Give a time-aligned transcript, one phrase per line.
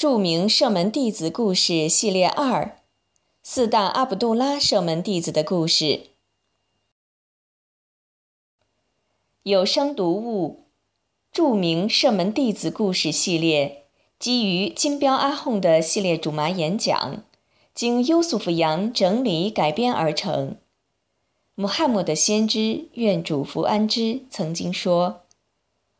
[0.00, 2.78] 著名圣门弟子故事系列二：
[3.42, 6.06] 四大阿卜杜拉圣门弟子的故事。
[9.42, 10.64] 有声读物：
[11.30, 13.84] 著名圣门弟子故事系列，
[14.18, 17.22] 基于金标阿訇的系列主麻演讲，
[17.74, 20.56] 经优素福扬整理改编而成。
[21.54, 25.24] 穆罕默德先知愿主福安之曾经说：“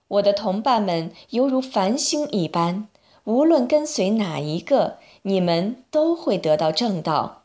[0.08, 2.88] 我的同伴们犹如繁星一般。”
[3.24, 7.42] 无论跟随哪一个，你们都会得到正道。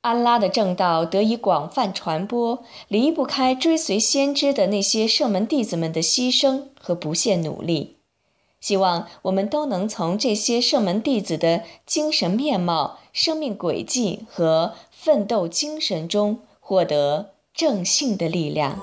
[0.00, 7.96] 安拉的正道得以广泛传播，离不开追随先知的那些圣门弟子们的牺牲和不懈努力。
[8.60, 18.80] 希望我们都能从这些圣门弟子的精神面貌、生命轨迹和奋斗精神中获得正信的力量。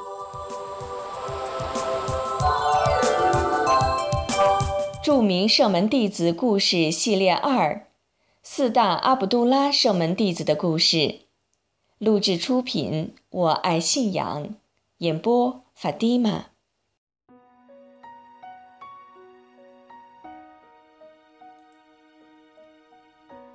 [5.04, 7.88] 著名圣门弟子故事系列二：
[8.44, 11.22] 四大阿卜杜拉圣门弟子的故事。
[11.98, 14.54] 录制出品：我爱信仰。
[15.00, 16.46] 演播：法蒂玛。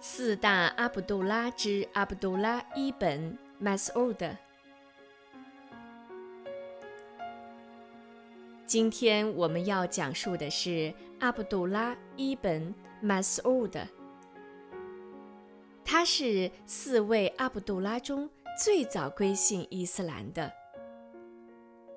[0.00, 4.36] 四大阿卜杜拉之阿卜杜拉伊本马斯欧德。
[8.66, 13.81] 今天我们要讲述的是阿卜杜拉·伊本·马斯乌德。
[15.83, 18.28] 他是四位阿卜杜拉中
[18.62, 20.53] 最早归信伊斯兰的。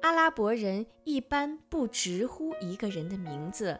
[0.02, 3.78] 阿拉伯人一般不直呼一个人的名字，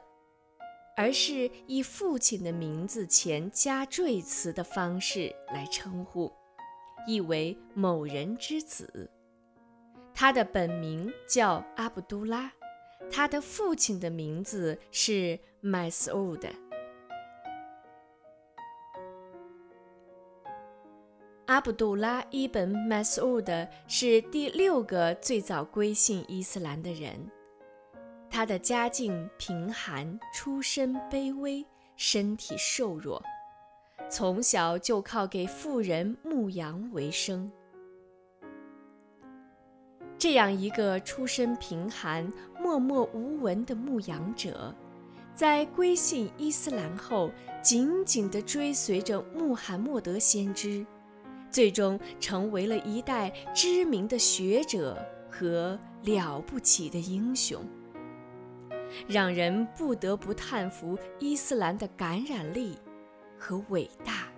[0.98, 6.30] 而是以父亲的名字前加缀词的方式来称呼，
[7.08, 9.10] 意为某人之子。
[10.14, 12.52] 他的本名叫阿卜杜拉。
[13.12, 16.50] 他的父亲的名字是 Masoud。
[21.48, 27.30] 阿卜杜拉·伊本·马苏 d 是第六个最早归信伊斯兰的人。
[28.30, 33.20] 他的家境贫寒，出身卑微，身体瘦弱，
[34.08, 37.52] 从小就靠给富人牧羊为生。
[40.20, 42.32] 这样一个出身贫寒、
[42.70, 44.72] 默默无闻的牧羊者，
[45.34, 47.32] 在归信伊斯兰后，
[47.64, 50.86] 紧紧地追随着穆罕默德先知，
[51.50, 54.96] 最终成为了一代知名的学者
[55.32, 57.66] 和了不起的英雄，
[59.08, 62.78] 让人不得不叹服伊斯兰的感染力
[63.40, 64.29] 和伟大。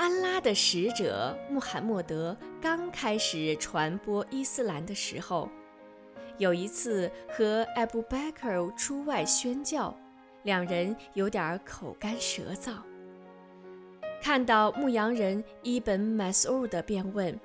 [0.00, 5.46] 安拉的使者穆罕默德刚开始传播伊斯兰的时候，
[6.38, 9.94] 有一次和艾布·贝克尔出外宣教，
[10.44, 12.72] 两人有点口干舌燥。
[14.22, 17.38] 看到牧羊人伊本·马苏德，便问：“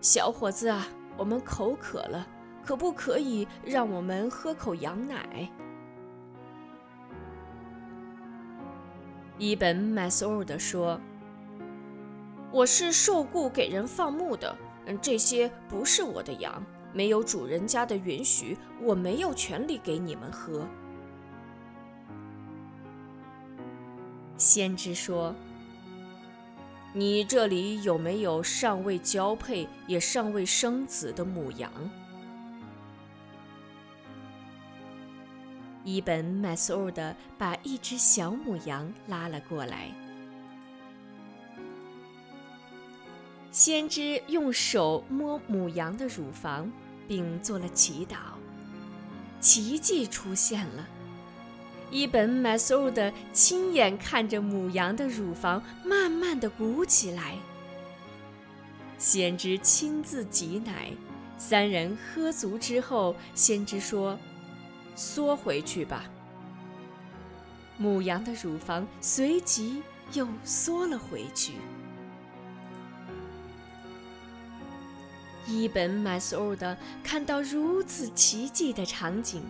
[0.00, 0.86] 小伙子啊，
[1.16, 2.24] 我们口渴了，
[2.64, 5.50] 可不可以让我们喝口羊奶？”
[9.38, 11.00] 伊本·马苏德说。
[12.52, 14.54] 我是受雇给人放牧的，
[14.84, 20.68] 嗯，这些不是我的羊，没有主人家的允许，我没有权利给你们喝。
[24.36, 25.34] 先知说
[26.92, 31.72] ：“你这里有没有尚未交配也尚未生子的母羊？”
[35.84, 39.90] 伊本·麦苏尔的把一只小母羊拉了过来。
[43.52, 46.72] 先知用手摸母羊的乳房，
[47.06, 48.16] 并做了祈祷。
[49.40, 50.88] 奇迹出现了，
[51.90, 57.36] 伊本·马苏德亲眼看着母羊的乳房慢慢的鼓起来。
[58.96, 60.90] 先知亲自挤奶，
[61.36, 64.18] 三人喝足之后，先知说
[64.96, 66.04] ：“缩回去吧。”
[67.76, 69.82] 母羊的乳房随即
[70.14, 71.52] 又缩了回去。
[75.52, 79.42] 伊本·马苏德看到如此奇迹的场景，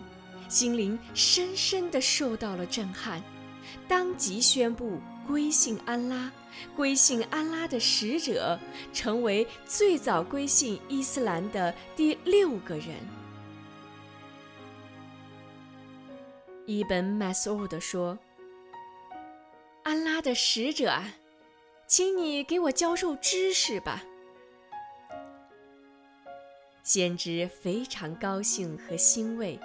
[0.49, 3.23] 心灵深深地受到了震撼，
[3.87, 6.29] 当即宣布归信安拉，
[6.75, 8.59] 归信安拉的使者，
[8.91, 12.97] 成为最早归信伊斯兰的第六个人。
[16.65, 18.19] 伊本·马苏德说
[19.83, 21.13] ：“安拉的使者啊，
[21.87, 24.03] 请你给我教授知识吧。”
[26.83, 29.57] 先知非常高兴和欣慰，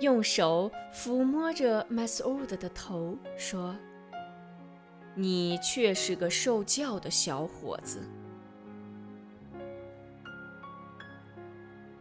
[0.00, 3.74] 用手抚摸着 Masoud 的头，说
[5.16, 8.02] ：“你却是个受教的小伙子。”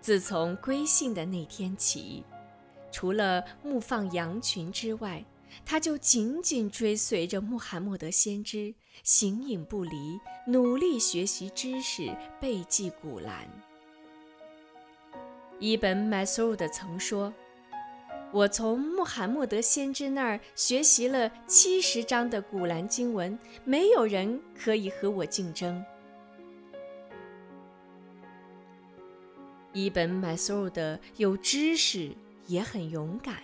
[0.02, 2.26] 自从归信的那天起，
[2.92, 5.24] 除了牧放羊群之外，
[5.64, 8.74] 他就紧紧追随着穆罕默德先知，
[9.04, 13.48] 形影不离，努力学习知识，背记古兰。
[15.60, 17.34] 伊本·麦苏德曾说
[18.34, 25.82] ：“我从穆罕默德先知那儿学习了七十章的古兰经文，没有人可以和我竞争。”
[29.72, 32.14] 伊本·麦苏德有知识，
[32.48, 33.36] 也很勇敢。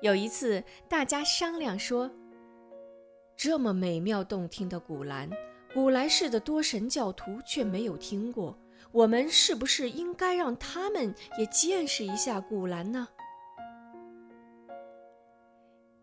[0.00, 2.10] 有一次，大家商量说
[3.36, 5.28] ：“这么美妙动听的古兰，
[5.74, 8.58] 古来世的多神教徒却没有听过，
[8.92, 13.08] 我们是不是应该让他们也见识一下古兰呢？”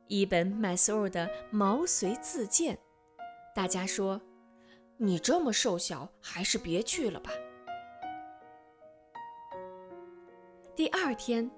[0.07, 2.77] 伊本·麦斯尔的毛遂自荐，
[3.55, 4.21] 大家说
[4.97, 7.31] ：“你这么瘦小，还是别去了吧。”
[10.75, 11.49] 第二天。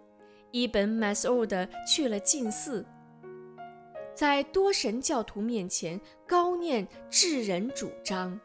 [0.52, 2.84] 伊本·麦苏德去了禁寺，
[4.16, 8.40] 在多神教徒面前高念至人主张。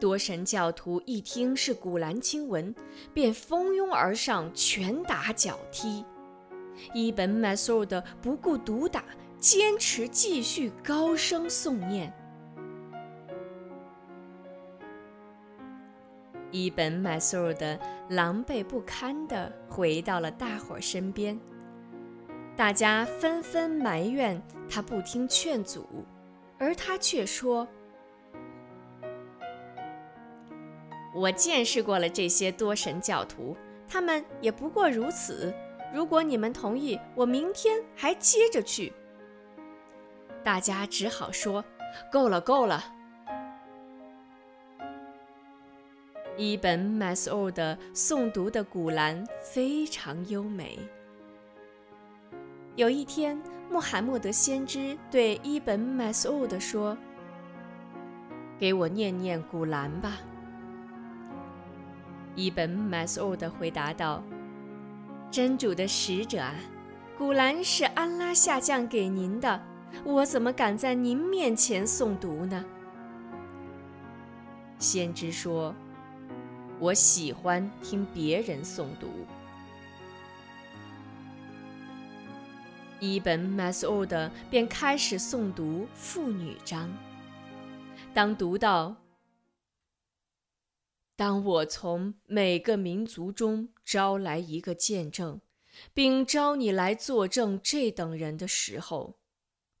[0.00, 2.74] 多神教徒一听是古兰经文，
[3.12, 6.02] 便蜂拥而上，拳打脚踢。
[6.94, 9.04] 伊本·麦苏德不顾毒打，
[9.38, 12.10] 坚持继续高声诵念。
[16.54, 17.76] 伊本·麦苏尔德
[18.10, 21.36] 狼狈不堪地回到了大伙儿身边，
[22.54, 24.40] 大家纷纷埋怨
[24.70, 25.84] 他不听劝阻，
[26.56, 27.66] 而他却说
[31.12, 33.56] ：“我见识过了这些多神教徒，
[33.88, 35.52] 他们也不过如此。
[35.92, 38.92] 如果你们同意，我明天还接着去。”
[40.44, 41.64] 大家只好说
[42.12, 42.84] ：“够了，够了。”
[46.36, 50.76] 伊本·麦苏欧的诵读的古兰非常优美。
[52.74, 53.40] 有一天，
[53.70, 56.98] 穆罕默德先知对伊本·麦苏欧的说
[58.58, 60.18] ：“给我念念古兰吧。”
[62.34, 64.20] 伊本·麦苏欧的回答道
[65.30, 66.52] ：“真主的使者啊，
[67.16, 69.62] 古兰是安拉下降给您的，
[70.04, 72.64] 我怎么敢在您面前诵读呢？”
[74.80, 75.72] 先知说。
[76.84, 79.08] 我喜欢听别人诵读。
[83.00, 86.94] 伊本·麦苏德便开始诵读妇女章。
[88.12, 88.96] 当读到
[91.16, 95.40] “当我从每个民族中招来一个见证，
[95.94, 99.14] 并招你来作证这等人的时候”，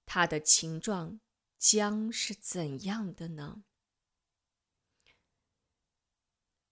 [0.06, 1.20] 他的情状
[1.58, 3.62] 将是怎样的呢？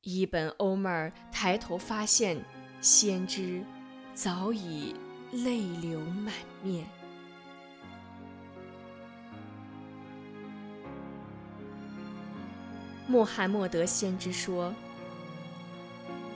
[0.05, 2.37] 伊本·欧迈尔抬头发现，
[2.81, 3.63] 先知
[4.13, 4.97] 早已
[5.31, 6.85] 泪流满面。
[13.07, 14.75] 穆罕默德先知说：“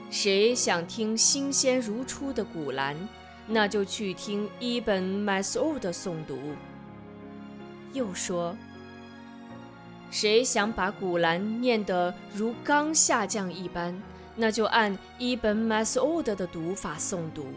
[0.09, 2.95] 谁想听新鲜如初的古兰，
[3.47, 6.39] 那就去听伊本·麦斯欧的诵读。”
[7.91, 8.55] 又说。
[10.09, 13.93] 谁想把古兰念得如刚下降一般，
[14.35, 17.47] 那就按伊本·马苏欧德的读法诵读。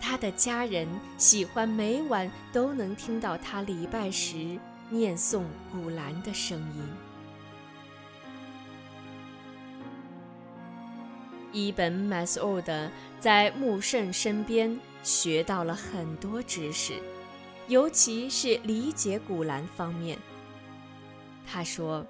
[0.00, 6.82] 他的家人喜欢每晚都能听到他礼拜时念诵古兰的声音。
[11.52, 16.94] 伊本·马苏欧德在穆圣身边学到了很多知识。
[17.70, 20.18] 尤其是理解古兰方面，
[21.46, 22.04] 他说：“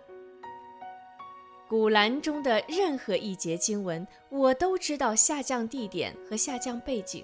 [1.68, 7.22] 古兰中的任何一节经文，我都知道下降地点和下降背景。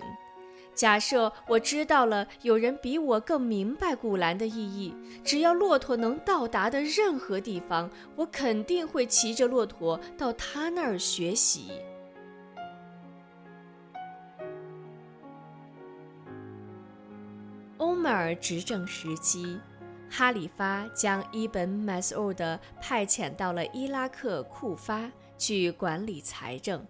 [0.75, 11.71] 假设我知道了有人比我更明白古兰的意义，只要骆驼能到达的任何地方，我肯定会骑着骆驼到他那儿学习。”
[18.17, 19.61] 尔执政时期，
[20.11, 26.87] 哈里发将伊本·麦苏德派遣到了伊拉克库发去管理财政。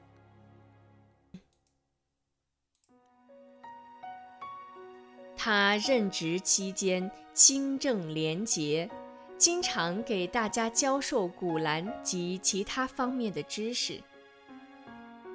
[5.37, 8.91] 他任职期间清正廉洁，
[9.39, 14.01] 经常给大家教授古兰及其他方面的知识。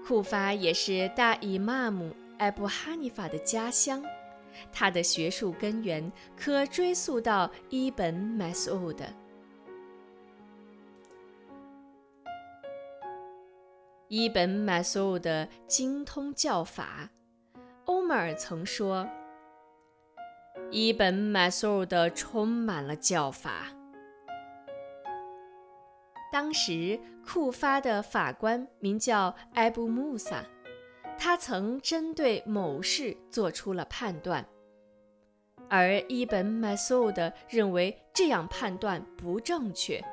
[0.05, 4.03] 库发也是大伊玛目艾布哈尼法的家乡，
[4.71, 9.05] 他的学术根源可追溯到伊本·麦苏欧德。
[14.07, 17.09] 伊本·麦苏欧德精通教法，
[17.85, 19.07] 欧麦尔曾说。
[20.69, 23.67] 伊本·麦苏的充满了教法。
[26.31, 30.45] 当时库发的法官名叫埃布穆萨，
[31.23, 34.43] 他曾针对某事做出了判断，
[35.69, 40.03] 而伊本·麦苏的认为这样判断不正确，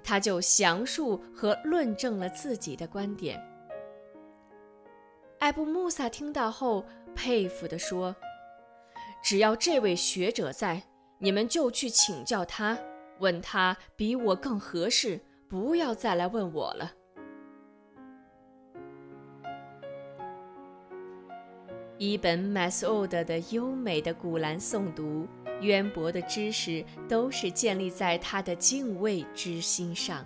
[0.00, 3.44] 他就详述和论证了自己的观点。
[5.40, 8.14] 艾布穆萨听到后佩服地说。
[9.20, 10.80] 只要这位学者在，
[11.18, 12.78] 你们就去请教他，
[13.18, 16.92] 问他比我更合适，不要再来问我了。
[21.98, 25.26] 一本·麦斯欧德的优美的古兰诵读、
[25.62, 30.24] 渊博的知识，都是建立在他的敬畏之心上。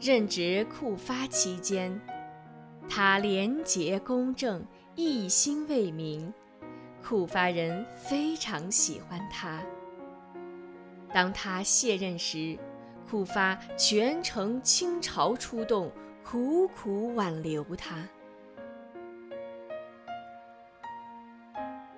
[0.00, 1.98] 任职库发期间。
[2.88, 4.64] 他廉洁公正，
[4.94, 6.32] 一心为民，
[7.02, 9.60] 库发人非常喜欢他。
[11.12, 12.56] 当他卸任时，
[13.06, 15.90] 库发全城倾巢出动，
[16.24, 17.96] 苦苦挽留他。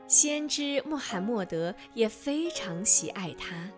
[0.06, 3.70] 先知穆罕默德也非常喜爱他，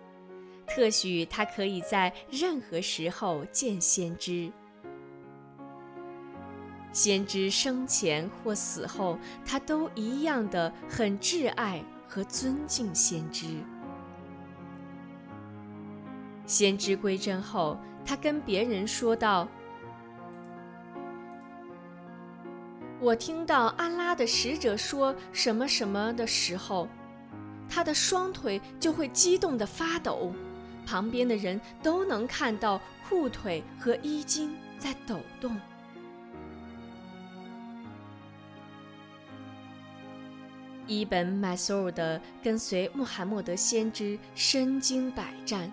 [0.67, 4.53] 特许他可以在任何时候见先知。
[6.93, 13.47] 先知生前或死后，他都一样的很挚爱和尊敬先知。
[16.51, 19.47] 先知归真后，他跟别人说道
[22.99, 26.89] ：“我听到安拉的使者说什么什么的时候，
[27.69, 30.33] 他的双腿就会激动的发抖，
[30.85, 35.57] 旁边的人都能看到裤腿和衣襟在抖动。”
[40.89, 45.71] 伊本·麦苏尔的跟随穆罕默德先知身经百战，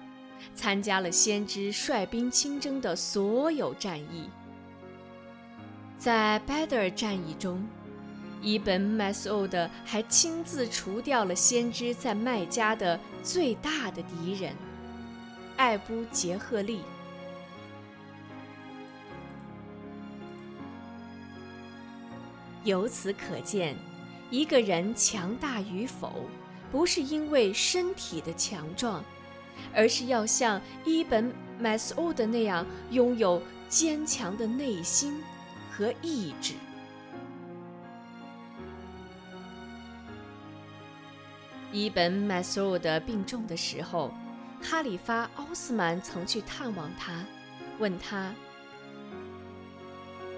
[0.55, 4.29] 参加了先知率兵亲征的所有战役。
[5.97, 7.67] 在 Badr 战役中，
[8.41, 14.53] 伊本·麦苏尔的还亲自除掉了先知在麦加的最大的敌人——
[15.57, 16.81] 艾布杰赫利。
[22.63, 23.75] 由此可见。
[24.29, 26.11] 一个人强大与否，
[26.69, 29.01] 不是因为身体的强壮，
[29.73, 35.21] 而是要像伊本·麦斯欧德那样拥有坚强的内心
[35.71, 36.53] 和意志。
[41.71, 44.11] 伊本·麦苏欧德病重的时候，
[44.63, 47.25] 哈里发奥斯曼曾去探望他，
[47.77, 48.33] 问他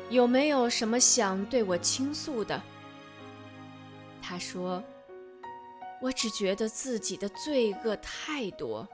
[0.09, 2.59] 有没有什么想对我倾诉的。
[4.21, 4.83] 他说
[6.01, 8.87] ：“我只觉得自己的罪恶太多。”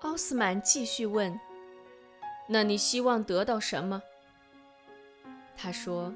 [0.00, 1.38] 奥斯曼继续问
[2.48, 4.00] ：“那你希望得到什么？”
[5.56, 6.14] 他说：“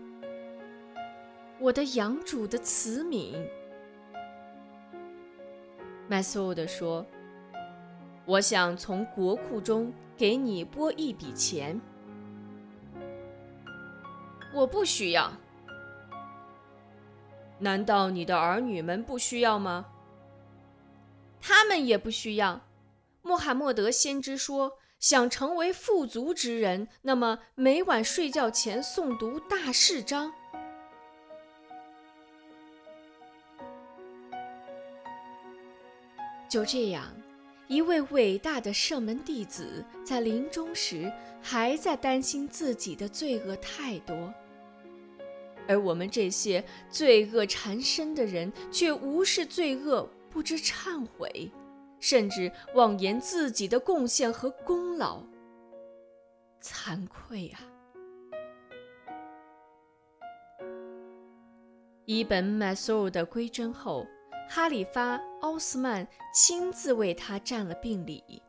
[1.58, 3.44] 我的养主的慈悯。”
[6.08, 7.04] 麦苏德说
[8.24, 11.80] ：“我想从国库中给你拨一笔钱。”
[14.54, 15.32] 我不需要。
[17.58, 19.86] 难道你的儿女们不需要吗？
[21.40, 22.60] 他们也不需要。
[23.22, 30.32] 穆罕默德先知说：“想成为富足之人，那么每晚睡觉前诵读大事章。”
[36.50, 37.14] 就这样，
[37.68, 41.10] 一位伟大的圣门弟子在临终时
[41.40, 44.34] 还在担心自己的罪恶太多。
[45.68, 51.50] 而我们这些罪恶缠身的人，却无视罪恶，不知忏悔，
[52.02, 55.22] 甚至妄言自己的贡献和功劳。
[56.60, 57.62] 惭愧啊！
[62.04, 64.04] 伊本·麦苏尔的归真后，
[64.50, 68.42] 哈里发奥斯曼亲自为他占了病礼。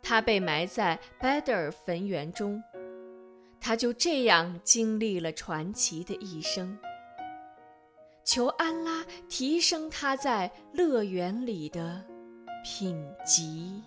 [0.00, 2.62] 他被埋在拜德尔坟园中。
[3.60, 6.78] 他就这样经历了传奇的一生。
[8.24, 12.04] 求安拉提升他在乐园里的
[12.64, 13.82] 品级。